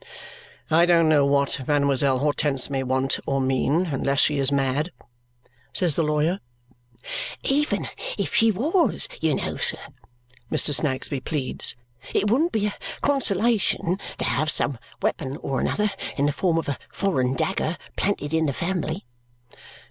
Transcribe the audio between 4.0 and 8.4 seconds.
she is mad," says the lawyer. "Even if